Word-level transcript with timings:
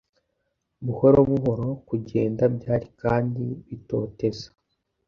Buhoro 0.85 1.19
buhoro 1.29 1.67
kugenda 1.87 2.43
byari 2.55 2.87
kandi 3.01 3.43
bitoteza 3.67 4.47